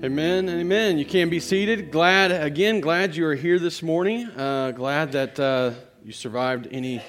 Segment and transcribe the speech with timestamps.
[0.00, 0.96] Amen amen.
[0.96, 1.90] You can be seated.
[1.90, 4.26] Glad, again, glad you are here this morning.
[4.28, 5.72] Uh, glad that uh,
[6.04, 7.02] you survived any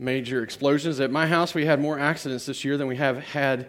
[0.00, 0.98] major explosions.
[0.98, 3.68] At my house, we had more accidents this year than we have had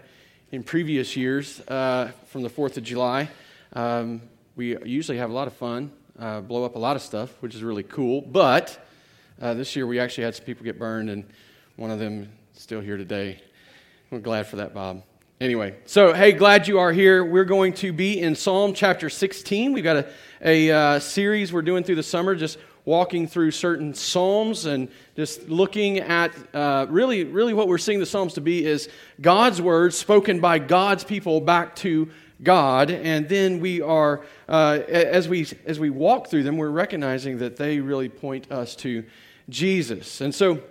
[0.52, 3.30] in previous years uh, from the 4th of July.
[3.74, 4.20] Um,
[4.56, 7.54] we usually have a lot of fun, uh, blow up a lot of stuff, which
[7.54, 8.22] is really cool.
[8.22, 8.84] But
[9.40, 11.24] uh, this year, we actually had some people get burned, and
[11.76, 13.44] one of them is still here today.
[14.10, 15.04] We're glad for that, Bob.
[15.42, 17.24] Anyway, so hey, glad you are here.
[17.24, 19.72] We're going to be in Psalm chapter 16.
[19.72, 20.10] We've got a,
[20.42, 25.48] a uh, series we're doing through the summer, just walking through certain Psalms and just
[25.48, 28.90] looking at uh, really, really what we're seeing the Psalms to be is
[29.22, 32.10] God's words spoken by God's people back to
[32.44, 32.92] God.
[32.92, 37.56] And then we are, uh, as, we, as we walk through them, we're recognizing that
[37.56, 39.06] they really point us to
[39.48, 40.20] Jesus.
[40.20, 40.62] And so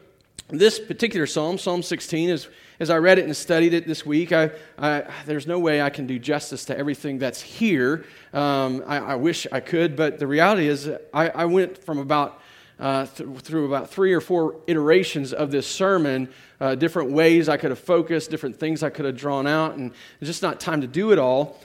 [0.50, 2.48] this particular Psalm, Psalm 16, is
[2.80, 5.90] as I read it and studied it this week, I, I, there's no way I
[5.90, 8.04] can do justice to everything that's here.
[8.32, 12.40] Um, I, I, wish I could, but the reality is, I, I went from about
[12.78, 16.28] uh, th- through about three or four iterations of this sermon,
[16.60, 19.90] uh, different ways I could have focused, different things I could have drawn out, and
[20.20, 21.60] it's just not time to do it all.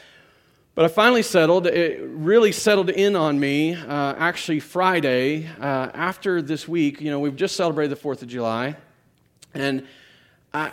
[0.73, 6.41] But I finally settled, it really settled in on me uh, actually Friday uh, after
[6.41, 6.99] this week.
[6.99, 8.75] You know, we've just celebrated the 4th of July.
[9.53, 9.85] And
[10.53, 10.71] I,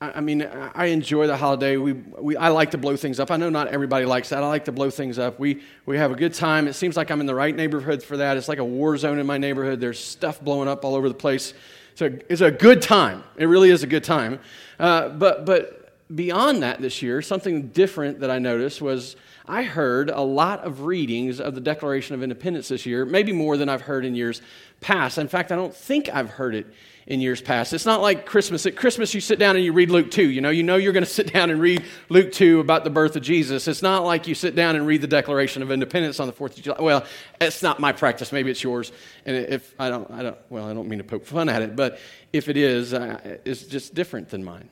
[0.00, 1.76] I mean, I enjoy the holiday.
[1.76, 3.30] We, we, I like to blow things up.
[3.30, 4.44] I know not everybody likes that.
[4.44, 5.40] I like to blow things up.
[5.40, 6.68] We, we have a good time.
[6.68, 8.36] It seems like I'm in the right neighborhood for that.
[8.36, 9.80] It's like a war zone in my neighborhood.
[9.80, 11.52] There's stuff blowing up all over the place.
[11.92, 13.24] It's a, it's a good time.
[13.36, 14.38] It really is a good time.
[14.78, 20.10] Uh, but, but beyond that this year, something different that I noticed was I heard
[20.10, 23.82] a lot of readings of the Declaration of Independence this year, maybe more than I've
[23.82, 24.42] heard in years
[24.80, 25.18] past.
[25.18, 26.66] In fact, I don't think I've heard it
[27.08, 27.72] in years past.
[27.72, 28.66] It's not like Christmas.
[28.66, 30.28] At Christmas, you sit down and you read Luke 2.
[30.28, 32.90] You know, you know you're going to sit down and read Luke 2 about the
[32.90, 33.66] birth of Jesus.
[33.66, 36.58] It's not like you sit down and read the Declaration of Independence on the 4th
[36.58, 36.76] of July.
[36.80, 37.06] Well,
[37.40, 38.30] it's not my practice.
[38.30, 38.92] Maybe it's yours.
[39.24, 41.74] And if I don't, I don't well, I don't mean to poke fun at it,
[41.74, 41.98] but
[42.34, 44.68] if it is, it's just different than mine.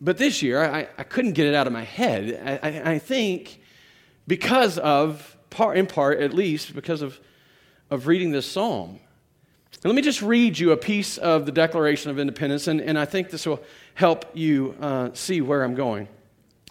[0.00, 2.60] But this year, I, I couldn't get it out of my head.
[2.62, 3.60] I, I, I think
[4.26, 7.20] because of, part, in part at least, because of,
[7.90, 9.00] of reading this psalm.
[9.84, 12.98] And let me just read you a piece of the Declaration of Independence, and, and
[12.98, 13.62] I think this will
[13.92, 16.08] help you uh, see where I'm going.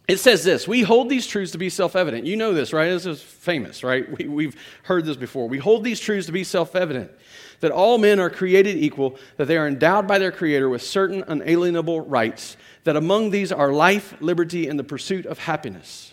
[0.07, 2.25] It says this We hold these truths to be self evident.
[2.25, 2.90] You know this, right?
[2.90, 4.12] This is famous, right?
[4.18, 5.47] We, we've heard this before.
[5.47, 7.12] We hold these truths to be self evident
[7.59, 11.23] that all men are created equal, that they are endowed by their Creator with certain
[11.28, 16.12] unalienable rights, that among these are life, liberty, and the pursuit of happiness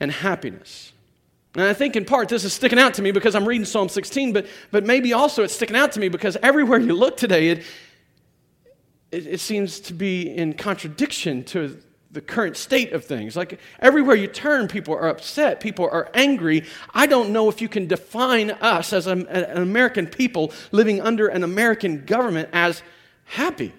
[0.00, 0.92] and happiness.
[1.54, 3.88] And I think in part this is sticking out to me because I'm reading Psalm
[3.88, 7.50] 16, but, but maybe also it's sticking out to me because everywhere you look today,
[7.50, 7.64] it,
[9.12, 13.36] it, it seems to be in contradiction to the current state of things.
[13.36, 16.64] Like everywhere you turn, people are upset, people are angry.
[16.92, 21.44] I don't know if you can define us as an American people living under an
[21.44, 22.82] American government as
[23.24, 23.72] happy.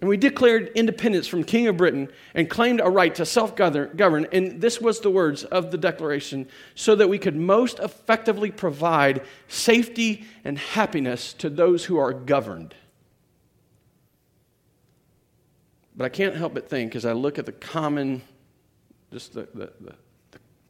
[0.00, 4.26] And we declared independence from King of Britain and claimed a right to self govern.
[4.32, 9.22] And this was the words of the Declaration so that we could most effectively provide
[9.46, 12.74] safety and happiness to those who are governed.
[15.94, 18.22] But I can't help but think as I look at the common,
[19.12, 19.94] just the, the, the,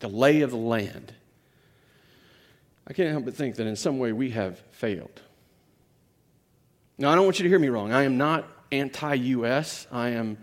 [0.01, 1.15] the lay of the land,
[2.89, 5.23] I can't help but think that in some way we have failed.
[6.99, 7.93] Now, I don't want you to hear me wrong.
[7.93, 9.87] I am not anti US.
[9.91, 10.39] I am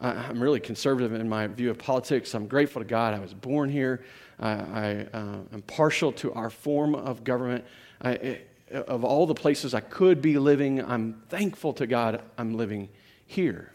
[0.00, 2.34] I'm really conservative in my view of politics.
[2.34, 4.02] I'm grateful to God I was born here.
[4.38, 7.66] I, I uh, am partial to our form of government.
[8.00, 8.36] I, eh,
[8.70, 12.88] of all the places I could be living, I'm thankful to God I'm living
[13.26, 13.72] here.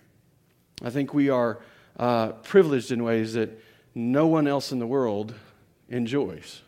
[0.81, 1.59] I think we are
[1.99, 3.61] uh, privileged in ways that
[3.93, 5.35] no one else in the world
[5.89, 6.61] enjoys.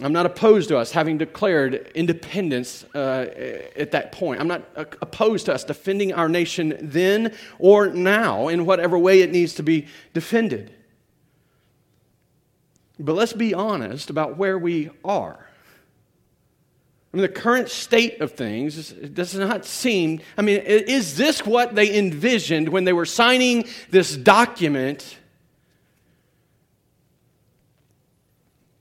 [0.00, 3.26] I'm not opposed to us having declared independence uh,
[3.76, 4.40] at that point.
[4.40, 9.22] I'm not uh, opposed to us defending our nation then or now in whatever way
[9.22, 10.72] it needs to be defended.
[13.00, 15.46] But let's be honest about where we are.
[17.12, 21.74] I mean, the current state of things does not seem, I mean, is this what
[21.74, 25.16] they envisioned when they were signing this document?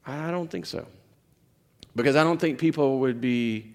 [0.06, 0.86] I don't think so.
[1.98, 3.74] Because I don't think people would be.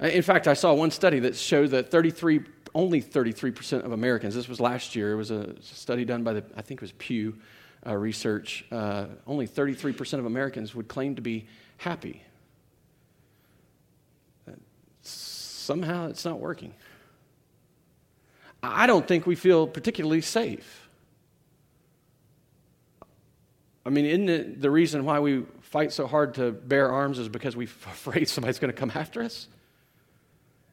[0.00, 2.42] In fact, I saw one study that showed that 33,
[2.74, 6.44] only 33% of Americans, this was last year, it was a study done by the,
[6.56, 7.36] I think it was Pew
[7.84, 11.48] uh, Research, uh, only 33% of Americans would claim to be
[11.78, 12.22] happy
[15.68, 16.72] somehow it's not working.
[18.62, 20.88] I don't think we feel particularly safe.
[23.84, 27.28] I mean, isn't it the reason why we fight so hard to bear arms is
[27.28, 29.48] because we're afraid somebody's going to come after us?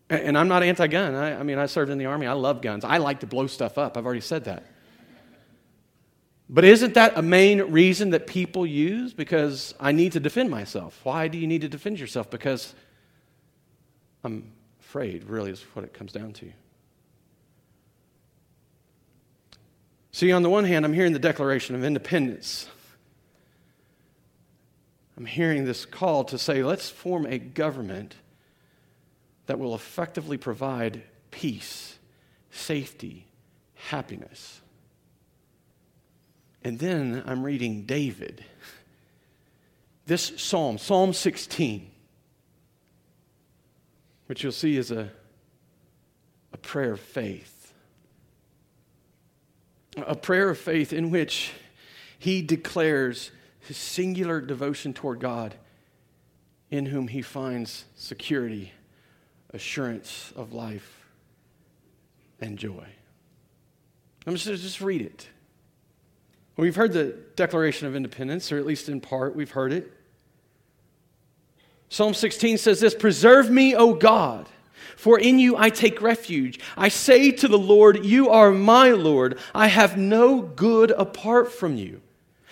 [0.09, 1.15] And I'm not anti gun.
[1.15, 2.27] I, I, mean, I served in the Army.
[2.27, 2.83] I love guns.
[2.83, 3.97] I like to blow stuff up.
[3.97, 4.63] I've already said that.
[6.47, 9.13] But isn't that a main reason that people use?
[9.13, 10.99] Because I need to defend myself.
[11.03, 12.29] Why do you need to defend yourself?
[12.29, 12.75] Because
[14.23, 16.51] I'm afraid, really, is what it comes down to.
[20.11, 22.69] See, on the one hand, I'm hearing the Declaration of Independence.
[25.17, 28.15] I'm hearing this call to say, let's form a government
[29.45, 31.97] that will effectively provide peace,
[32.51, 33.27] safety,
[33.75, 34.61] happiness.
[36.63, 38.43] And then I'm reading David.
[40.05, 41.91] This psalm, Psalm 16
[44.27, 45.09] which you'll see is a,
[46.53, 47.73] a prayer of faith.
[49.97, 51.51] A prayer of faith in which
[52.19, 53.31] he declares
[53.67, 55.55] his singular devotion toward God,
[56.69, 58.71] in whom he finds security,
[59.51, 61.05] assurance of life,
[62.39, 62.87] and joy.
[64.27, 65.27] I'm just, just read it.
[66.57, 69.91] We've heard the Declaration of Independence, or at least in part, we've heard it.
[71.89, 74.47] Psalm 16 says this Preserve me, O God,
[74.95, 76.59] for in you I take refuge.
[76.77, 79.37] I say to the Lord, You are my Lord.
[79.53, 82.01] I have no good apart from you.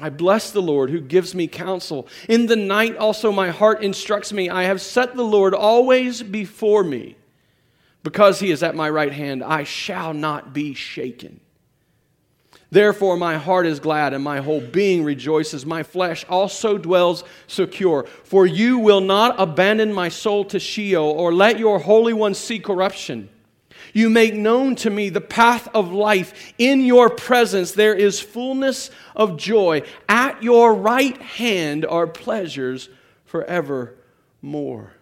[0.00, 2.08] I bless the Lord who gives me counsel.
[2.28, 4.48] In the night also my heart instructs me.
[4.48, 7.16] I have set the Lord always before me.
[8.02, 11.40] Because he is at my right hand, I shall not be shaken.
[12.70, 15.66] Therefore, my heart is glad and my whole being rejoices.
[15.66, 18.04] My flesh also dwells secure.
[18.22, 22.60] For you will not abandon my soul to Sheol or let your Holy One see
[22.60, 23.28] corruption.
[23.92, 26.52] You make known to me the path of life.
[26.58, 29.82] In your presence there is fullness of joy.
[30.08, 32.88] At your right hand are pleasures
[33.24, 34.92] forevermore.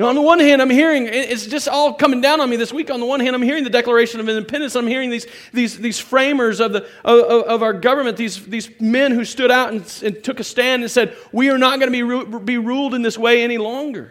[0.00, 2.72] Now, on the one hand, I'm hearing, it's just all coming down on me this
[2.72, 2.90] week.
[2.90, 4.74] On the one hand, I'm hearing the Declaration of Independence.
[4.74, 9.12] I'm hearing these, these, these framers of, the, of, of our government, these, these men
[9.12, 12.38] who stood out and, and took a stand and said, We are not going to
[12.38, 14.10] be, be ruled in this way any longer.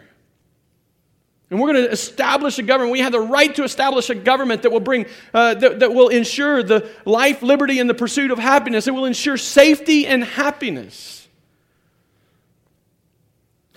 [1.50, 2.92] And we're going to establish a government.
[2.92, 6.08] We have the right to establish a government that will bring, uh, that, that will
[6.08, 8.86] ensure the life, liberty, and the pursuit of happiness.
[8.86, 11.20] It will ensure safety and happiness.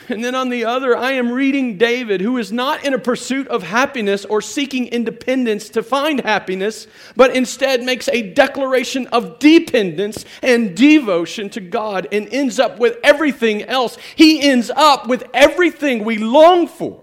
[0.10, 3.48] And then on the other, I am reading David, who is not in a pursuit
[3.48, 10.26] of happiness or seeking independence to find happiness, but instead makes a declaration of dependence
[10.42, 13.98] and devotion to God and ends up with everything else.
[14.16, 17.03] He ends up with everything we long for.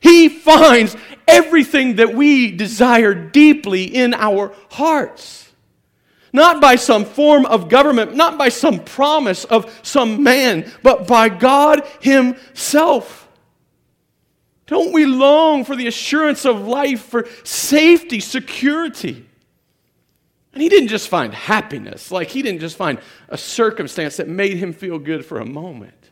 [0.00, 5.50] He finds everything that we desire deeply in our hearts.
[6.32, 11.28] Not by some form of government, not by some promise of some man, but by
[11.28, 13.28] God Himself.
[14.66, 19.24] Don't we long for the assurance of life, for safety, security?
[20.52, 24.56] And he didn't just find happiness, like he didn't just find a circumstance that made
[24.56, 26.10] him feel good for a moment.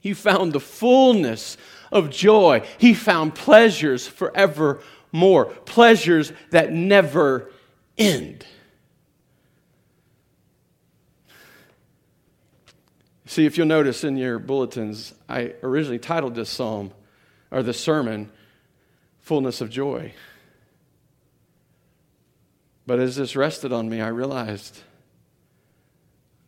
[0.00, 1.56] He found the fullness
[1.92, 2.66] of joy.
[2.78, 7.50] He found pleasures forevermore, pleasures that never
[7.96, 8.44] end.
[13.26, 16.92] See, if you'll notice in your bulletins, I originally titled this psalm,
[17.50, 18.32] or the sermon,
[19.20, 20.14] Fullness of Joy.
[22.86, 24.80] But as this rested on me, I realized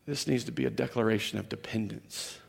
[0.07, 2.40] this needs to be a declaration of dependence.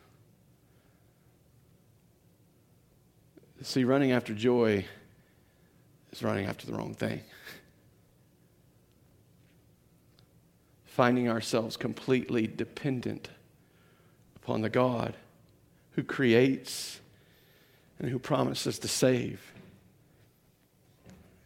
[3.63, 4.85] See, running after joy
[6.11, 7.21] is running after the wrong thing.
[10.85, 13.29] Finding ourselves completely dependent
[14.35, 15.15] upon the God
[15.91, 16.99] who creates
[17.99, 19.53] and who promises to save.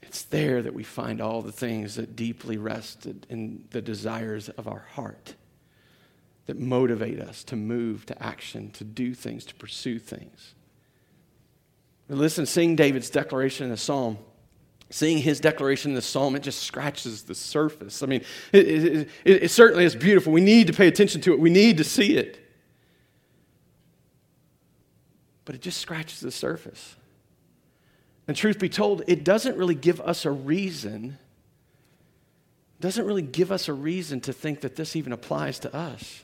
[0.02, 4.68] It's there that we find all the things that deeply rested in the desires of
[4.70, 5.36] our heart
[6.46, 10.54] that motivate us to move to action, to do things, to pursue things.
[12.08, 14.18] Listen, seeing David's declaration in the psalm,
[14.90, 18.04] seeing his declaration in the psalm, it just scratches the surface.
[18.04, 18.22] I mean,
[18.52, 20.32] it, it, it, it certainly is beautiful.
[20.32, 22.42] We need to pay attention to it, we need to see it.
[25.46, 26.96] But it just scratches the surface.
[28.28, 31.20] And truth be told, it doesn't really give us a reason,
[32.80, 36.24] doesn't really give us a reason to think that this even applies to us.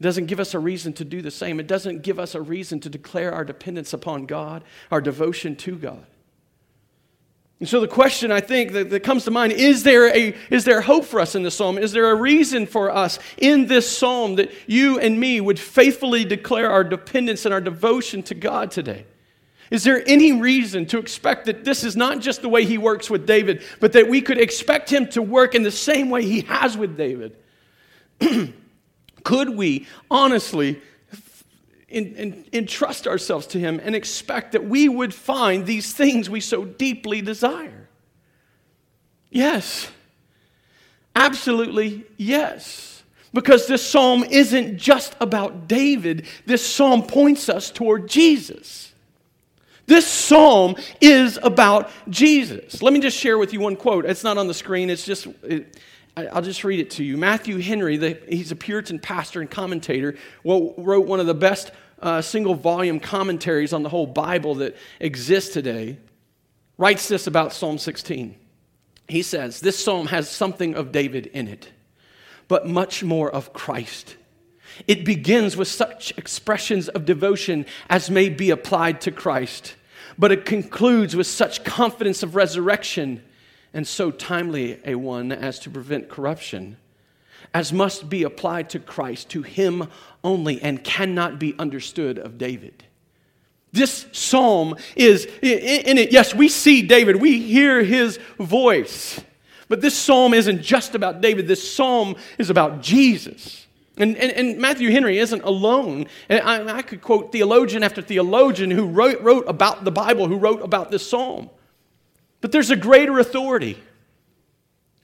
[0.00, 1.60] It doesn't give us a reason to do the same.
[1.60, 5.76] It doesn't give us a reason to declare our dependence upon God, our devotion to
[5.76, 6.06] God.
[7.60, 10.64] And so the question I think that, that, comes to mind is there, a, is
[10.64, 11.76] there hope for us in this psalm?
[11.76, 16.24] Is there a reason for us in this psalm that you and me would faithfully
[16.24, 19.04] declare our dependence and our devotion to God today?
[19.70, 23.10] Is there any reason to expect that this is not just the way he works
[23.10, 26.40] with David, but that we could expect him to work in the same way he
[26.40, 27.36] has with David?
[29.24, 30.80] could we honestly
[31.90, 37.20] entrust ourselves to him and expect that we would find these things we so deeply
[37.20, 37.88] desire?
[39.30, 39.90] Yes.
[41.14, 43.02] Absolutely yes.
[43.32, 48.92] Because this psalm isn't just about David, this psalm points us toward Jesus.
[49.86, 52.82] This psalm is about Jesus.
[52.82, 54.04] Let me just share with you one quote.
[54.04, 55.80] It's not on the screen, it's just, it,
[56.16, 57.16] I'll just read it to you.
[57.16, 61.70] Matthew Henry, the, he's a Puritan pastor and commentator, well, wrote one of the best
[62.00, 65.98] uh, single volume commentaries on the whole Bible that exists today.
[66.78, 68.36] Writes this about Psalm 16.
[69.08, 71.70] He says, This psalm has something of David in it,
[72.48, 74.16] but much more of Christ.
[74.86, 79.74] It begins with such expressions of devotion as may be applied to Christ
[80.20, 83.22] but it concludes with such confidence of resurrection
[83.72, 86.76] and so timely a one as to prevent corruption,
[87.54, 89.88] as must be applied to Christ, to him
[90.22, 92.84] only, and cannot be understood of David.
[93.72, 99.20] This psalm is in it, yes, we see David, we hear his voice,
[99.68, 103.66] but this psalm isn't just about David, this psalm is about Jesus.
[103.96, 106.06] And, and, and, Matthew Henry isn't alone.
[106.30, 110.62] I, I, could quote theologian after theologian who wrote, wrote about the Bible, who wrote
[110.62, 111.50] about this psalm.
[112.40, 113.82] But there's a greater authority.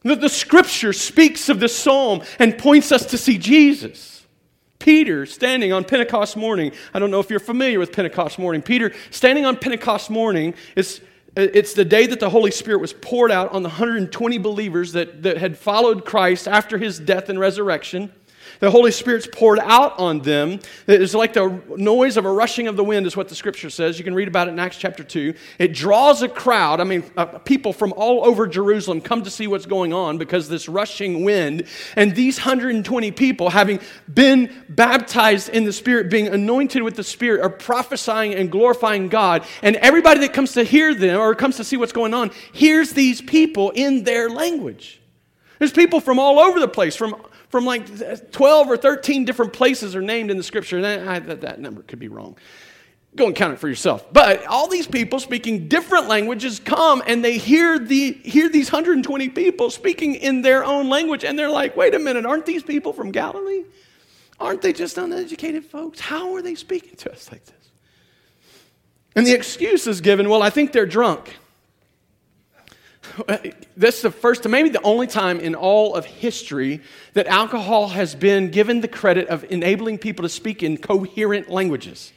[0.03, 4.25] The, the scripture speaks of this psalm and points us to see Jesus.
[4.79, 6.73] Peter standing on Pentecost morning.
[6.95, 8.63] I don't know if you're familiar with Pentecost morning.
[8.63, 11.01] Peter standing on Pentecost morning is
[11.37, 15.23] it's the day that the Holy Spirit was poured out on the 120 believers that,
[15.23, 18.13] that had followed Christ after his death and resurrection.
[18.61, 20.61] The Holy Spirit's poured out on them.
[20.87, 23.99] It's like the noise of a rushing of the wind, is what the scripture says.
[23.99, 25.35] You can read about it in Acts chapter 2.
[25.59, 26.81] It draws a crowd.
[26.81, 30.49] I mean, uh, people from all over Jerusalem come to see what's going on because
[30.49, 31.65] this rushing wind.
[31.97, 33.81] And these 120 people, having
[34.13, 39.45] been baptized in the Spirit, being anointed with the Spirit, are prophesying and glorifying God.
[39.63, 42.93] And everybody that comes to hear them or comes to see what's going on hears
[42.93, 45.01] these people in their language.
[45.59, 47.15] There's people from all over the place, from
[47.49, 50.79] from like 12 or 13 different places are named in the scripture.
[50.79, 52.37] And I, that, that number could be wrong.
[53.15, 54.13] Go and count it for yourself.
[54.13, 59.31] But all these people speaking different languages come and they hear, the, hear these 120
[59.31, 61.25] people speaking in their own language.
[61.25, 63.65] And they're like, wait a minute, aren't these people from Galilee?
[64.39, 65.99] Aren't they just uneducated folks?
[65.99, 67.55] How are they speaking to us like this?
[69.15, 71.35] And the excuse is given, well, I think they're drunk.
[73.77, 76.81] this is the first, maybe the only time in all of history
[77.15, 82.13] that alcohol has been given the credit of enabling people to speak in coherent languages.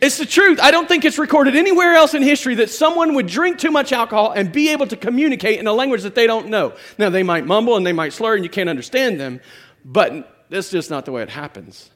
[0.00, 0.58] It's the truth.
[0.60, 3.92] I don't think it's recorded anywhere else in history that someone would drink too much
[3.92, 6.74] alcohol and be able to communicate in a language that they don't know.
[6.98, 9.40] Now, they might mumble and they might slur and you can't understand them,
[9.84, 11.90] but that's just not the way it happens.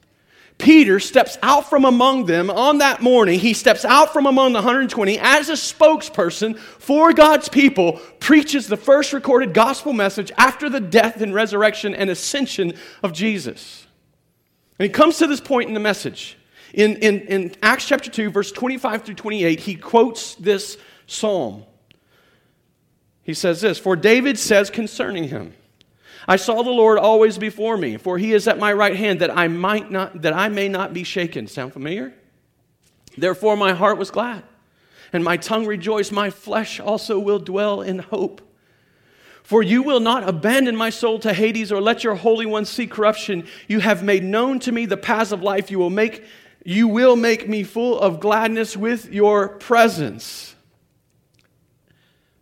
[0.59, 3.39] Peter steps out from among them on that morning.
[3.39, 8.77] He steps out from among the 120 as a spokesperson for God's people, preaches the
[8.77, 13.87] first recorded gospel message after the death and resurrection and ascension of Jesus.
[14.79, 16.39] And he comes to this point in the message.
[16.73, 21.65] In, in, in Acts chapter 2, verse 25 through 28, he quotes this psalm.
[23.23, 25.55] He says this For David says concerning him,
[26.29, 29.37] I saw the Lord always before me, for he is at my right hand that
[29.37, 31.47] I might not that I may not be shaken.
[31.47, 32.13] Sound familiar?
[33.17, 34.43] Therefore my heart was glad,
[35.13, 38.43] and my tongue rejoiced, my flesh also will dwell in hope.
[39.47, 42.89] For you will not abandon my soul to Hades or let your Holy One see
[42.89, 43.47] corruption.
[43.69, 45.71] You have made known to me the paths of life.
[45.71, 46.25] You will make,
[46.65, 50.57] you will make me full of gladness with your presence.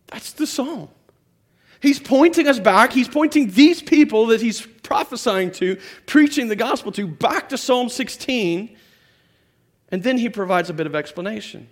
[0.07, 0.89] That's the psalm.
[1.85, 2.93] He's pointing us back.
[2.93, 7.89] He's pointing these people that he's prophesying to, preaching the gospel to, back to Psalm
[7.89, 8.75] 16.
[9.89, 11.67] And then he provides a bit of explanation.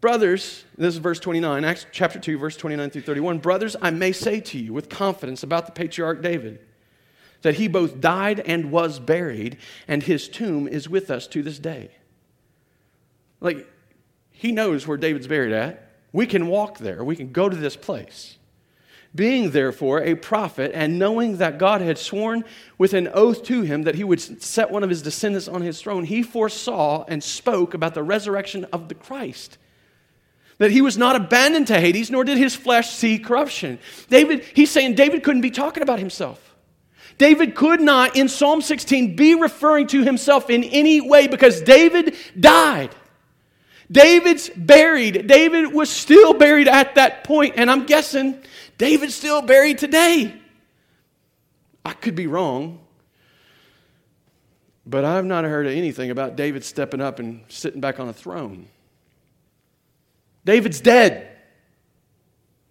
[0.00, 3.38] Brothers, this is verse 29, Acts chapter 2, verse 29 through 31.
[3.38, 6.58] Brothers, I may say to you with confidence about the patriarch David
[7.42, 11.60] that he both died and was buried, and his tomb is with us to this
[11.60, 11.92] day.
[13.38, 13.70] Like,
[14.32, 15.92] he knows where David's buried at.
[16.12, 18.35] We can walk there, we can go to this place.
[19.16, 22.44] Being therefore a prophet, and knowing that God had sworn
[22.78, 25.80] with an oath to him that he would set one of his descendants on his
[25.80, 29.58] throne, he foresaw and spoke about the resurrection of the Christ
[30.58, 33.78] that he was not abandoned to Hades, nor did his flesh see corruption.
[34.08, 36.54] David, he's saying David couldn't be talking about himself.
[37.18, 42.14] David could not, in Psalm 16, be referring to himself in any way because David
[42.38, 42.94] died.
[43.90, 45.26] David's buried.
[45.26, 48.42] David was still buried at that point, and I'm guessing
[48.78, 50.34] David's still buried today.
[51.84, 52.80] I could be wrong,
[54.84, 58.68] but I've not heard anything about David stepping up and sitting back on a throne.
[60.44, 61.28] David's dead.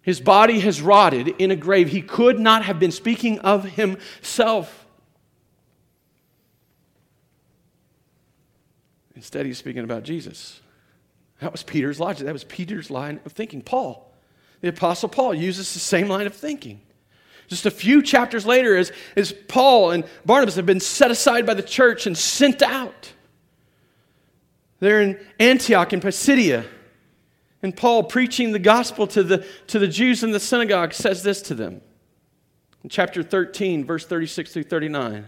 [0.02, 1.88] His body has rotted in a grave.
[1.88, 4.86] He could not have been speaking of himself.
[9.16, 10.60] Instead, he's speaking about Jesus.
[11.40, 12.26] That was Peter's logic.
[12.26, 13.62] That was Peter's line of thinking.
[13.62, 14.05] Paul,
[14.60, 16.80] the Apostle Paul, uses the same line of thinking.
[17.48, 21.54] Just a few chapters later, as, as Paul and Barnabas have been set aside by
[21.54, 23.12] the church and sent out,
[24.80, 26.64] they're in Antioch in Pisidia.
[27.62, 31.42] And Paul, preaching the gospel to the, to the Jews in the synagogue, says this
[31.42, 31.80] to them
[32.86, 35.26] in chapter 13, verse 36 through 39.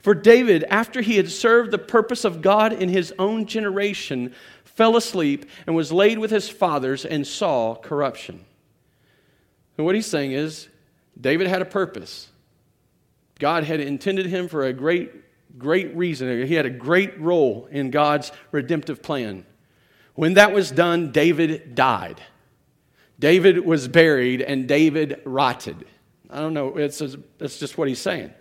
[0.00, 4.32] For David, after he had served the purpose of God in his own generation,
[4.64, 8.45] fell asleep and was laid with his fathers and saw corruption.
[9.76, 10.68] And what he's saying is,
[11.20, 12.28] David had a purpose.
[13.38, 15.12] God had intended him for a great,
[15.58, 16.46] great reason.
[16.46, 19.44] He had a great role in God's redemptive plan.
[20.14, 22.20] When that was done, David died.
[23.18, 25.86] David was buried and David rotted.
[26.30, 27.02] I don't know, it's,
[27.38, 28.32] that's just what he's saying.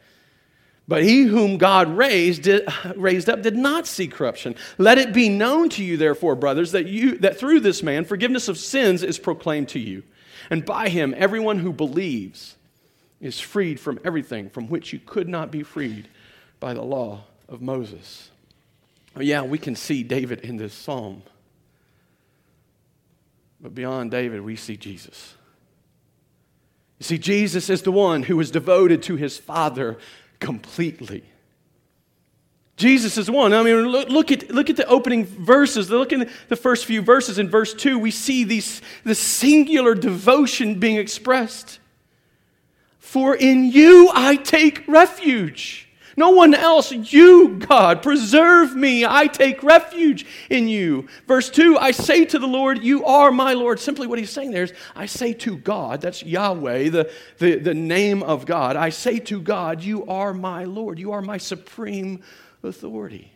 [0.87, 4.55] But he whom God raised, did, raised up did not see corruption.
[4.77, 8.47] Let it be known to you, therefore, brothers, that, you, that through this man forgiveness
[8.47, 10.03] of sins is proclaimed to you.
[10.49, 12.55] And by him, everyone who believes
[13.21, 16.08] is freed from everything from which you could not be freed
[16.60, 18.29] by the law of Moses.
[19.15, 21.23] Oh, yeah, we can see David in this psalm.
[23.62, 25.36] But beyond David, we see Jesus.
[26.99, 29.97] You see, Jesus is the one who is devoted to his Father
[30.39, 31.23] completely.
[32.77, 33.53] Jesus is one.
[33.53, 35.89] I mean, look, look, at, look at the opening verses.
[35.89, 37.39] Look in the first few verses.
[37.39, 41.79] In verse 2, we see these, the singular devotion being expressed.
[42.99, 45.88] For in you I take refuge.
[46.17, 46.91] No one else.
[46.91, 49.05] You, God, preserve me.
[49.05, 51.07] I take refuge in you.
[51.27, 53.79] Verse 2 I say to the Lord, You are my Lord.
[53.79, 57.73] Simply what he's saying there is, I say to God, that's Yahweh, the, the, the
[57.73, 58.75] name of God.
[58.75, 60.99] I say to God, You are my Lord.
[60.99, 62.21] You are my supreme
[62.65, 63.32] authority.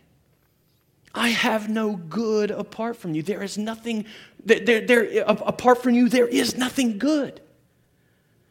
[1.14, 3.22] I have no good apart from you.
[3.22, 4.04] There is nothing,
[4.44, 7.40] there, there, apart from you, there is nothing good.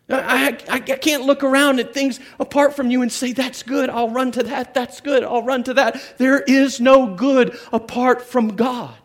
[0.10, 3.92] I, I, I, can't look around at things apart from you and say, that's good,
[3.92, 6.02] I'll run to that, that's good, I'll run to that.
[6.18, 8.96] There is no good apart from God.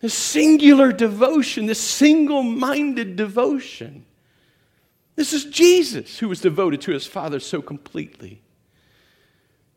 [0.00, 4.06] This singular devotion, this single minded devotion.
[5.16, 8.42] This is Jesus who was devoted to his Father so completely.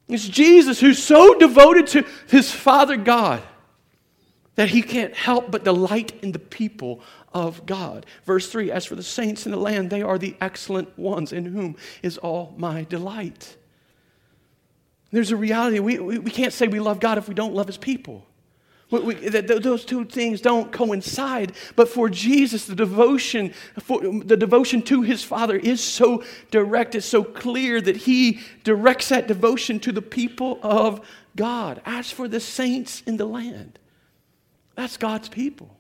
[0.10, 3.44] It's Jesus who's so devoted to his Father God
[4.56, 7.00] that he can't help but delight in the people
[7.32, 8.06] of God.
[8.26, 11.46] Verse 3 As for the saints in the land, they are the excellent ones in
[11.46, 13.56] whom is all my delight.
[15.12, 15.80] There's a reality.
[15.80, 18.26] We, we, we can't say we love God if we don't love his people.
[18.92, 21.54] We, we, those two things don't coincide.
[21.76, 27.06] But for Jesus, the devotion, for, the devotion to his Father is so direct, it's
[27.06, 31.82] so clear that he directs that devotion to the people of God.
[31.86, 33.78] As for the saints in the land,
[34.76, 35.76] that's God's people.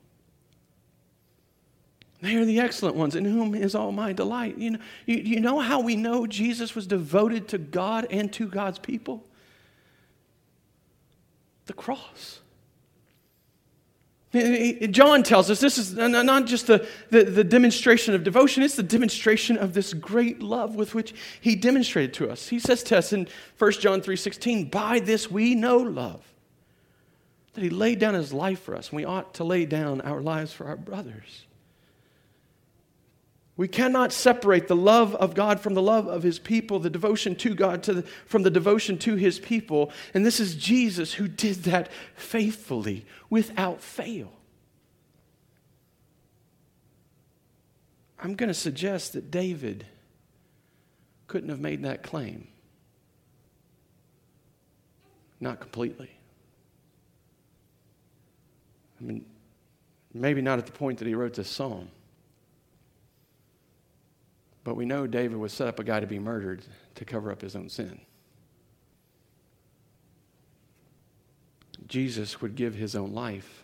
[2.21, 4.57] They are the excellent ones in whom is all my delight.
[4.57, 8.47] You know, you, you know how we know Jesus was devoted to God and to
[8.47, 9.25] God's people?
[11.67, 12.41] The cross.
[14.31, 18.83] John tells us this is not just the, the, the, demonstration of devotion, it's the
[18.83, 22.49] demonstration of this great love with which he demonstrated to us.
[22.49, 26.21] He says to us in 1 John 3.16, by this we know love,
[27.53, 30.21] that he laid down his life for us, and we ought to lay down our
[30.21, 31.47] lives for our brothers.
[33.59, 37.35] We cannot separate the love of God from the love of his people, the devotion
[37.35, 39.91] to God to the, from the devotion to his people.
[40.13, 44.31] And this is Jesus who did that faithfully, without fail.
[48.17, 49.85] I'm going to suggest that David
[51.27, 52.47] couldn't have made that claim.
[55.41, 56.11] Not completely.
[59.01, 59.25] I mean,
[60.13, 61.89] maybe not at the point that he wrote this psalm.
[64.69, 66.61] But we know David would set up a guy to be murdered
[66.93, 67.99] to cover up his own sin.
[71.87, 73.63] Jesus would give his own life.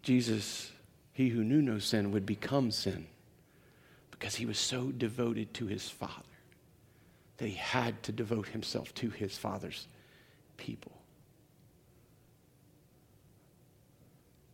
[0.00, 0.72] Jesus,
[1.12, 3.06] he who knew no sin, would become sin
[4.10, 6.22] because he was so devoted to his Father
[7.36, 9.88] that he had to devote himself to his Father's
[10.56, 10.92] people.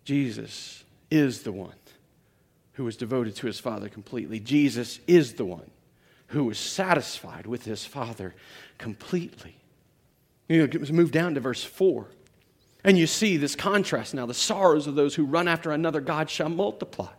[0.04, 1.79] Jesus is the one
[2.80, 4.40] who was devoted to his Father completely.
[4.40, 5.70] Jesus is the one
[6.28, 8.34] who was satisfied with his Father
[8.78, 9.54] completely.
[10.48, 12.06] You know, move down to verse 4.
[12.82, 14.24] And you see this contrast now.
[14.24, 17.10] The sorrows of those who run after another God shall multiply.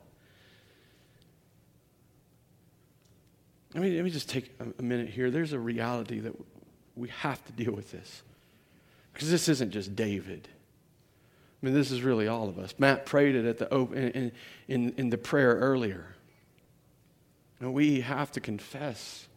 [3.75, 5.29] Let me, just take a minute here.
[5.29, 6.33] There's a reality that
[6.95, 8.23] we have to deal with this.
[9.13, 10.47] Because this isn't just David.
[11.61, 12.73] I mean, this is really all of us.
[12.79, 14.31] Matt prayed it at the in,
[14.67, 16.15] in, in the prayer earlier.
[17.59, 19.27] And we have to confess.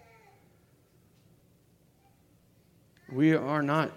[3.13, 3.93] We are not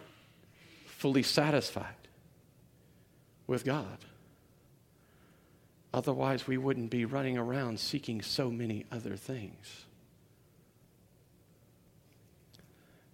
[0.86, 1.96] fully satisfied
[3.48, 3.98] with God.
[5.94, 9.87] Otherwise, we wouldn't be running around seeking so many other things.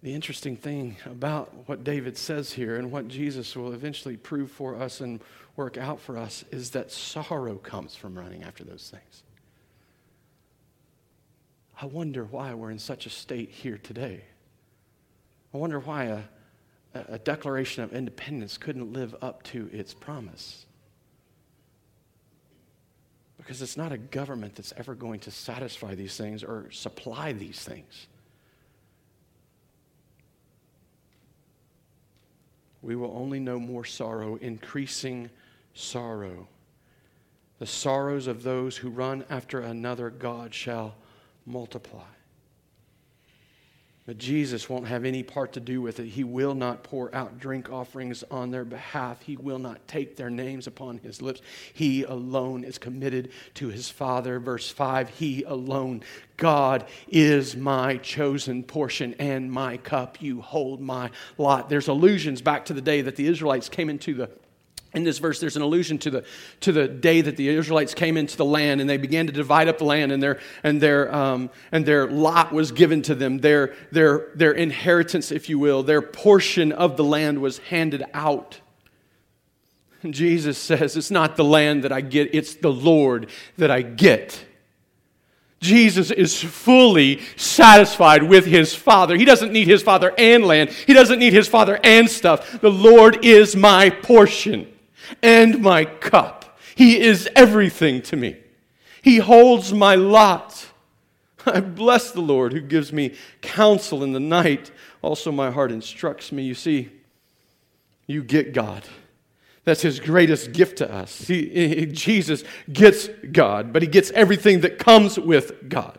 [0.04, 4.76] The interesting thing about what David says here and what Jesus will eventually prove for
[4.76, 5.22] us and
[5.56, 9.24] work out for us is that sorrow comes from running after those things.
[11.82, 14.26] I wonder why we're in such a state here today.
[15.54, 16.24] I wonder why a,
[16.94, 20.66] a declaration of independence couldn't live up to its promise.
[23.38, 27.64] Because it's not a government that's ever going to satisfy these things or supply these
[27.64, 28.08] things.
[32.84, 35.30] We will only know more sorrow, increasing
[35.74, 36.48] sorrow.
[37.60, 40.96] The sorrows of those who run after another God shall
[41.46, 42.13] multiply.
[44.06, 46.08] But Jesus won't have any part to do with it.
[46.08, 49.22] He will not pour out drink offerings on their behalf.
[49.22, 51.42] He will not take their names upon his lips.
[51.74, 54.42] He alone is committed to his Father.
[54.42, 56.04] Verse 5 He alone,
[56.36, 60.22] God is my chosen portion and my cup.
[60.22, 61.70] You hold my lot.
[61.70, 64.30] There's allusions back to the day that the Israelites came into the
[64.94, 66.24] in this verse, there's an allusion to the,
[66.62, 69.68] to the day that the Israelites came into the land and they began to divide
[69.68, 73.40] up the land, and their, and their, um, and their lot was given to them.
[73.40, 78.62] Their, their, their inheritance, if you will, their portion of the land was handed out.
[80.04, 83.82] And Jesus says, It's not the land that I get, it's the Lord that I
[83.82, 84.46] get.
[85.60, 89.16] Jesus is fully satisfied with his Father.
[89.16, 92.62] He doesn't need his Father and land, he doesn't need his Father and stuff.
[92.62, 94.68] The Lord is my portion
[95.22, 96.58] and my cup.
[96.76, 98.38] He is everything to me.
[99.02, 100.68] He holds my lot.
[101.46, 104.72] I bless the Lord who gives me counsel in the night.
[105.02, 106.44] Also, my heart instructs me.
[106.44, 106.90] You see,
[108.08, 108.84] you get God.
[109.66, 111.28] That's his greatest gift to us.
[111.28, 115.98] He, Jesus gets God, but he gets everything that comes with God.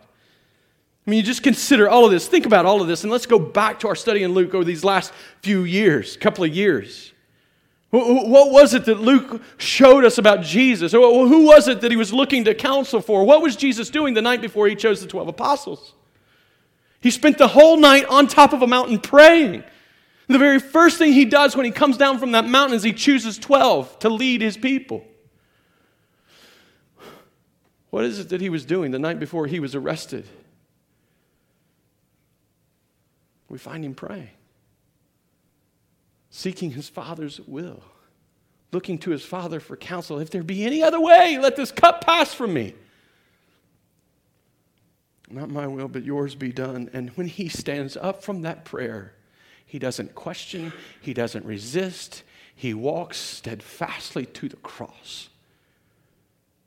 [1.05, 2.27] I mean, you just consider all of this.
[2.27, 4.63] Think about all of this, and let's go back to our study in Luke over
[4.63, 7.13] these last few years, couple of years.
[7.91, 10.91] What was it that Luke showed us about Jesus?
[10.91, 13.23] Who was it that he was looking to counsel for?
[13.23, 15.93] What was Jesus doing the night before he chose the 12 apostles?
[16.99, 19.63] He spent the whole night on top of a mountain praying.
[20.27, 22.91] The very first thing he does when he comes down from that mountain is he
[22.91, 25.05] chooses 12 to lead his people.
[27.91, 30.25] What is it that he was doing the night before he was arrested?
[33.47, 34.31] We find him praying
[36.35, 37.81] seeking his Father's will,
[38.73, 40.19] looking to his Father for counsel.
[40.19, 42.75] If there be any other way, let this cup pass from me.
[45.29, 46.89] Not my will, but yours be done.
[46.91, 49.13] And when he stands up from that prayer,
[49.65, 55.29] he doesn't question, he doesn't resist, He walks steadfastly to the cross.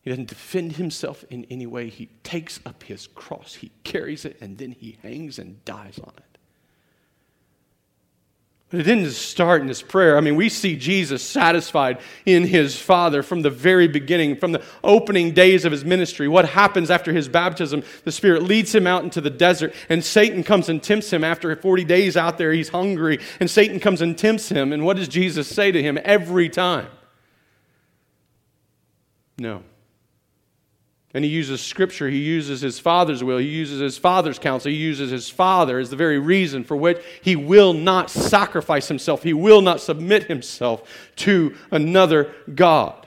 [0.03, 1.89] He doesn't defend himself in any way.
[1.89, 6.13] He takes up his cross, he carries it, and then he hangs and dies on
[6.17, 6.28] it.
[8.71, 10.19] But it didn't start in his prayer.
[10.19, 14.63] I mean, we see Jesus satisfied in his Father from the very beginning, from the
[14.85, 16.29] opening days of his ministry.
[16.29, 17.83] What happens after his baptism?
[18.05, 21.25] The Spirit leads him out into the desert, and Satan comes and tempts him.
[21.25, 24.75] After 40 days out there, he's hungry, and Satan comes and tempts him.
[24.75, 26.89] And what does Jesus say to him every time?
[29.39, 29.63] No.
[31.19, 34.77] And he uses scripture, he uses his father's will, he uses his father's counsel, he
[34.77, 39.33] uses his father as the very reason for which he will not sacrifice himself, he
[39.33, 43.05] will not submit himself to another God.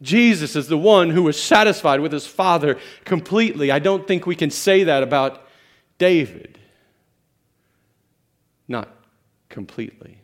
[0.00, 3.72] Jesus is the one who was satisfied with his father completely.
[3.72, 5.44] I don't think we can say that about
[5.98, 6.56] David.
[8.68, 8.94] Not
[9.48, 10.20] completely.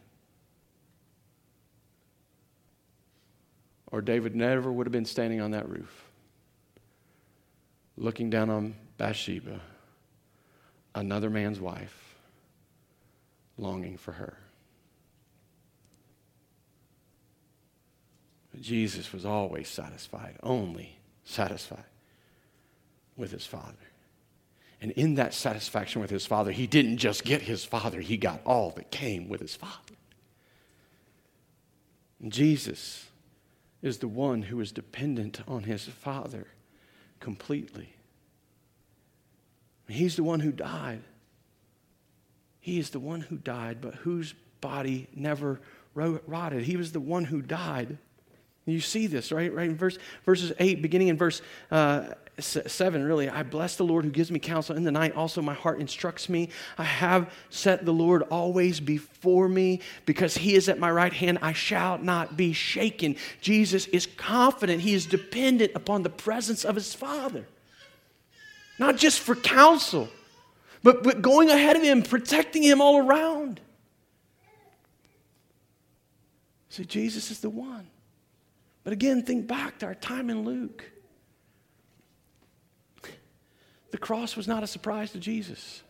[3.90, 6.12] Or David never would have been standing on that roof
[7.96, 9.61] looking down on Bathsheba,
[10.94, 12.16] another man's wife,
[13.57, 14.37] longing for her.
[18.61, 21.85] Jesus was always satisfied, only satisfied
[23.16, 23.74] with his Father.
[24.81, 28.40] And in that satisfaction with his Father, he didn't just get his Father, he got
[28.44, 29.94] all that came with his Father.
[32.20, 33.07] And Jesus
[33.81, 36.46] is the one who is dependent on his Father
[37.22, 37.94] completely.
[39.88, 41.02] He's the one who died.
[42.61, 45.61] He is the one who died, but whose body never
[45.94, 46.64] rotted.
[46.64, 47.98] He was the one who died.
[48.64, 49.53] You see this, right?
[49.53, 53.29] Right in verse, verses 8, beginning in verse uh, 7, really.
[53.29, 55.16] I bless the Lord who gives me counsel in the night.
[55.16, 56.48] Also, my heart instructs me.
[56.79, 61.40] I have set the Lord always before me because he is at my right hand.
[61.42, 63.16] I shall not be shaken.
[63.40, 64.81] Jesus is confident.
[64.81, 67.46] He is dependent upon the presence of his Father.
[68.79, 70.09] Not just for counsel,
[70.85, 73.61] but, but going ahead of him, protecting him all around.
[76.70, 77.88] See, Jesus is the one.
[78.85, 80.85] But again, think back to our time in Luke.
[83.90, 85.83] The cross was not a surprise to Jesus.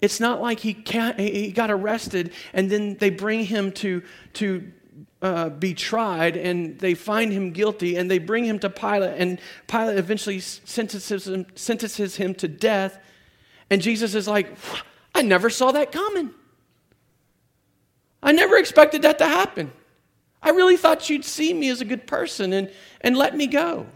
[0.00, 0.84] It's not like he,
[1.16, 4.02] he got arrested and then they bring him to,
[4.34, 4.72] to
[5.20, 9.40] uh, be tried and they find him guilty and they bring him to Pilate and
[9.66, 13.00] Pilate eventually sentences him, sentences him to death.
[13.70, 14.56] And Jesus is like,
[15.14, 16.30] I never saw that coming.
[18.22, 19.72] I never expected that to happen.
[20.42, 22.70] I really thought you'd see me as a good person and,
[23.00, 23.86] and let me go.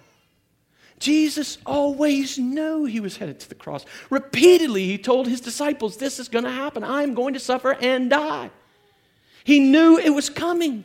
[0.98, 3.84] Jesus always knew he was headed to the cross.
[4.08, 6.84] Repeatedly, he told his disciples, This is going to happen.
[6.84, 8.50] I'm going to suffer and die.
[9.44, 10.84] He knew it was coming.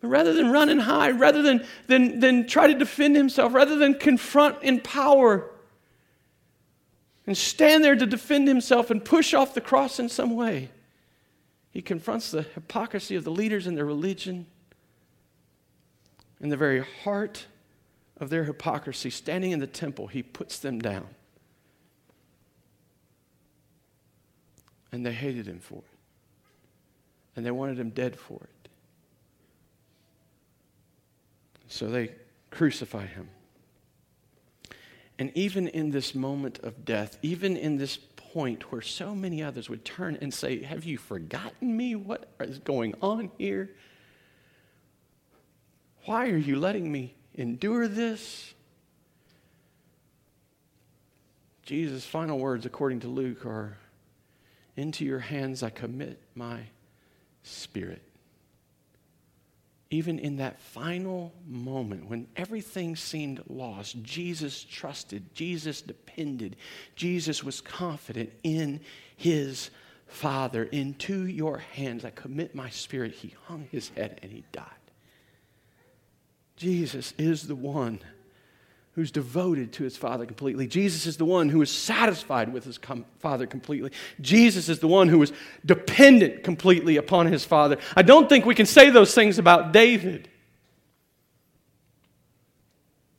[0.00, 3.76] But rather than run and hide, rather than, than, than try to defend himself, rather
[3.76, 5.50] than confront in power
[7.26, 10.70] and stand there to defend himself and push off the cross in some way,
[11.70, 14.46] he confronts the hypocrisy of the leaders and their religion.
[16.40, 17.46] In the very heart
[18.16, 21.06] of their hypocrisy, standing in the temple, he puts them down.
[24.92, 25.84] And they hated him for it.
[27.36, 28.68] And they wanted him dead for it.
[31.68, 32.10] So they
[32.50, 33.28] crucify him.
[35.20, 37.96] And even in this moment of death, even in this
[38.32, 41.94] point where so many others would turn and say, Have you forgotten me?
[41.94, 43.70] What is going on here?
[46.04, 48.54] Why are you letting me endure this?
[51.62, 53.78] Jesus' final words, according to Luke, are
[54.76, 56.60] Into your hands I commit my
[57.42, 58.02] spirit
[59.90, 66.56] even in that final moment when everything seemed lost, Jesus trusted, Jesus depended,
[66.94, 68.80] Jesus was confident in
[69.16, 69.70] his
[70.06, 70.64] Father.
[70.64, 73.12] Into your hands I commit my spirit.
[73.12, 74.66] He hung his head and he died.
[76.56, 78.00] Jesus is the one
[79.00, 80.66] who's devoted to his Father completely.
[80.66, 83.92] Jesus is the one who is satisfied with his com- Father completely.
[84.20, 85.32] Jesus is the one who is
[85.64, 87.78] dependent completely upon his Father.
[87.96, 90.28] I don't think we can say those things about David.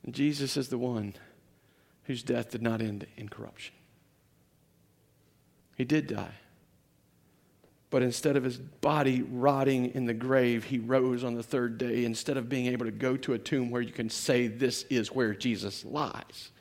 [0.04, 1.16] And Jesus is the one
[2.04, 3.74] whose death did not end in corruption.
[5.78, 6.36] He did die.
[7.92, 12.06] But instead of his body rotting in the grave, he rose on the third day.
[12.06, 15.12] Instead of being able to go to a tomb where you can say, This is
[15.12, 16.52] where Jesus lies.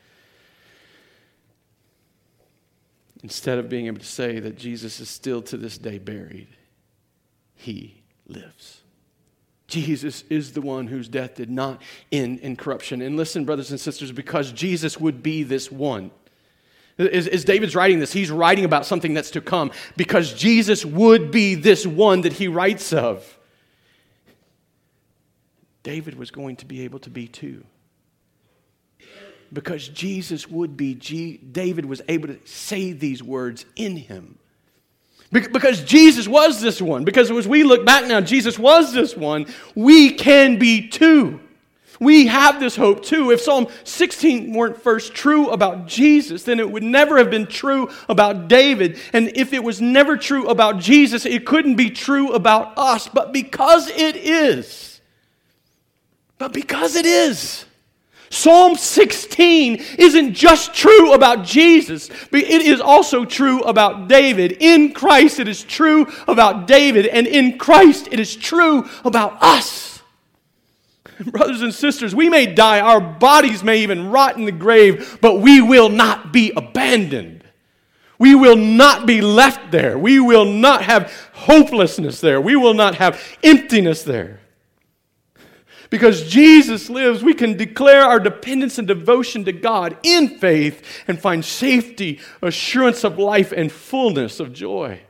[3.22, 6.48] Instead of being able to say that Jesus is still to this day buried,
[7.54, 8.82] he lives.
[9.68, 13.00] Jesus is the one whose death did not end in corruption.
[13.02, 16.10] And listen, brothers and sisters, because Jesus would be this one.
[17.00, 21.30] As, as, David's writing this, he's writing about something that's to come because Jesus would
[21.30, 23.38] be this one that he writes of.
[25.82, 27.64] David was going to be able to be too.
[29.52, 34.38] Because Jesus would be, David was able to say these words in him.
[35.32, 37.04] Because Jesus was this one.
[37.04, 39.46] Because as we look back now, Jesus was this one.
[39.74, 41.40] We can be too.
[42.00, 43.30] We have this hope too.
[43.30, 47.90] If Psalm 16 weren't first true about Jesus, then it would never have been true
[48.08, 48.98] about David.
[49.12, 53.06] And if it was never true about Jesus, it couldn't be true about us.
[53.06, 55.02] But because it is,
[56.38, 57.66] but because it is,
[58.30, 64.56] Psalm 16 isn't just true about Jesus, but it is also true about David.
[64.60, 69.89] In Christ, it is true about David, and in Christ, it is true about us.
[71.26, 75.40] Brothers and sisters, we may die, our bodies may even rot in the grave, but
[75.40, 77.44] we will not be abandoned.
[78.18, 79.98] We will not be left there.
[79.98, 82.40] We will not have hopelessness there.
[82.40, 84.40] We will not have emptiness there.
[85.88, 91.18] Because Jesus lives, we can declare our dependence and devotion to God in faith and
[91.18, 95.00] find safety, assurance of life, and fullness of joy.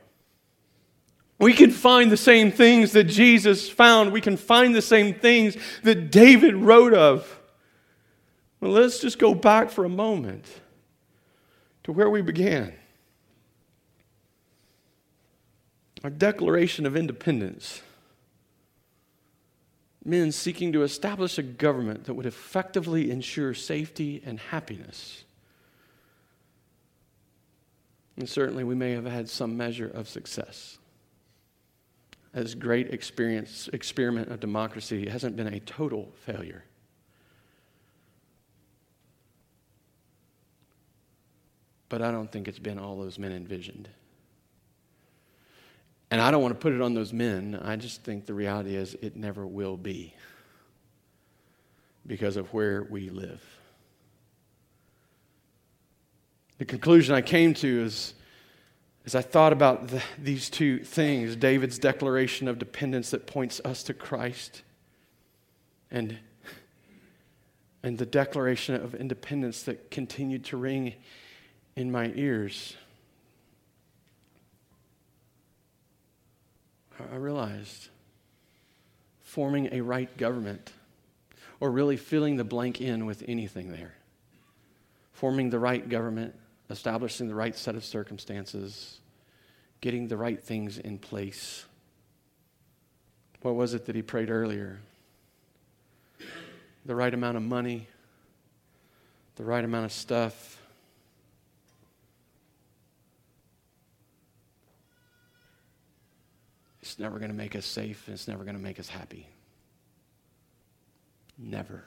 [1.41, 4.11] We can find the same things that Jesus found.
[4.11, 7.41] We can find the same things that David wrote of.
[8.59, 10.45] Well, let's just go back for a moment
[11.83, 12.73] to where we began.
[16.03, 17.81] Our Declaration of Independence
[20.03, 25.23] men seeking to establish a government that would effectively ensure safety and happiness.
[28.17, 30.79] And certainly we may have had some measure of success.
[32.33, 36.63] As great experience, experiment of democracy hasn't been a total failure.
[41.89, 43.89] But I don't think it's been all those men envisioned.
[46.09, 47.59] And I don't want to put it on those men.
[47.61, 50.13] I just think the reality is it never will be
[52.07, 53.41] because of where we live.
[56.57, 58.13] The conclusion I came to is
[59.05, 63.83] as I thought about the, these two things David's declaration of dependence that points us
[63.83, 64.61] to Christ,
[65.89, 66.17] and,
[67.83, 70.93] and the declaration of independence that continued to ring
[71.75, 72.75] in my ears.
[77.11, 77.89] I realized
[79.23, 80.73] forming a right government,
[81.61, 83.93] or really filling the blank in with anything there.
[85.13, 86.35] Forming the right government,
[86.71, 88.99] establishing the right set of circumstances,
[89.81, 91.65] getting the right things in place.
[93.41, 94.79] What was it that he prayed earlier?
[96.85, 97.87] The right amount of money,
[99.35, 100.61] the right amount of stuff,
[106.91, 109.27] It's never going to make us safe, and it's never going to make us happy.
[111.37, 111.85] Never.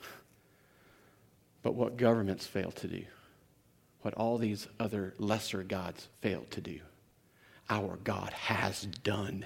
[1.62, 3.04] But what governments fail to do,
[4.02, 6.80] what all these other lesser gods fail to do,
[7.68, 9.44] our God has done.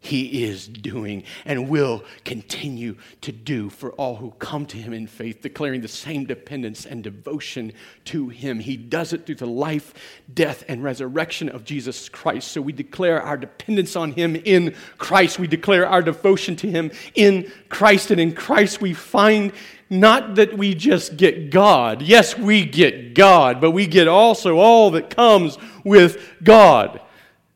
[0.00, 5.08] He is doing and will continue to do for all who come to Him in
[5.08, 7.72] faith, declaring the same dependence and devotion
[8.04, 8.60] to Him.
[8.60, 12.52] He does it through the life, death, and resurrection of Jesus Christ.
[12.52, 15.40] So we declare our dependence on Him in Christ.
[15.40, 18.12] We declare our devotion to Him in Christ.
[18.12, 19.52] And in Christ we find
[19.90, 22.02] not that we just get God.
[22.02, 27.00] Yes, we get God, but we get also all that comes with God,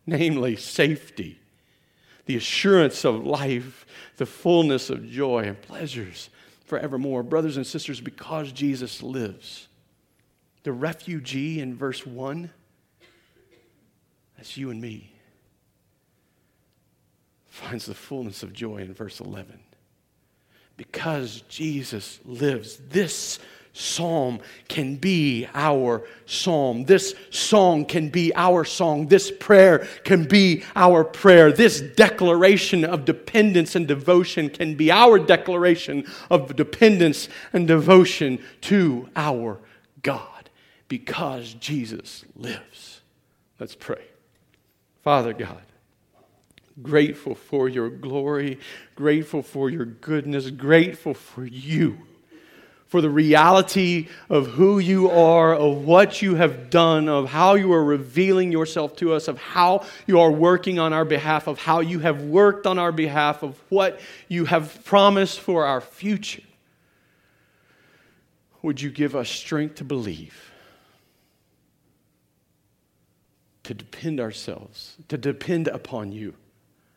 [0.07, 1.39] namely safety
[2.27, 6.31] the assurance of life, the fullness of joy and pleasures
[6.65, 7.23] forevermore.
[7.23, 9.69] Brothers and sisters, because Jesus lives,
[10.63, 12.51] the refugee in verse 1,
[14.37, 15.13] that's you and me,
[17.49, 19.59] finds the fullness of joy in verse 11.
[20.83, 23.39] Because Jesus lives, this
[23.73, 26.87] psalm can be our psalm.
[26.87, 29.07] This song can be our song.
[29.07, 31.53] This prayer can be our prayer.
[31.53, 39.09] This declaration of dependence and devotion can be our declaration of dependence and devotion to
[39.15, 39.61] our
[40.03, 40.51] God
[40.89, 43.03] because Jesus lives.
[43.61, 44.03] Let's pray.
[45.05, 45.63] Father God,
[46.81, 48.59] grateful for your glory,
[48.95, 51.99] grateful for your goodness, grateful for you
[52.93, 57.73] for the reality of who you are, of what you have done, of how you
[57.73, 61.81] are revealing yourself to us, of how you are working on our behalf, of how
[61.81, 63.99] you have worked on our behalf, of what
[64.29, 66.43] you have promised for our future.
[68.61, 70.53] Would you give us strength to believe,
[73.63, 76.35] to depend ourselves, to depend upon you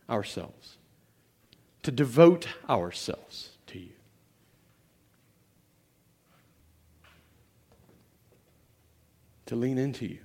[0.10, 0.78] ourselves,
[1.84, 3.94] to devote ourselves to you.
[9.48, 10.20] To lean into you,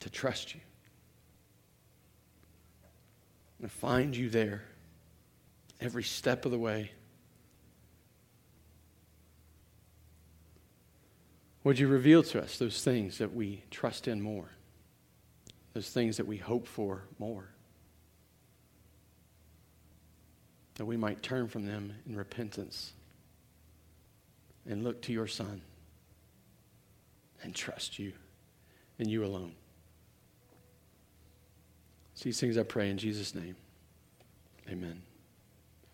[0.00, 0.60] to trust you,
[3.62, 4.64] to find you there
[5.80, 6.90] every step of the way.
[11.62, 14.50] Would you reveal to us those things that we trust in more?
[15.74, 17.48] Those things that we hope for more?
[20.76, 22.92] That we might turn from them in repentance
[24.66, 25.60] and look to your Son
[27.42, 28.12] and trust you
[28.98, 29.52] and you alone.
[32.22, 33.54] these things I pray in Jesus' name.
[34.70, 35.02] Amen.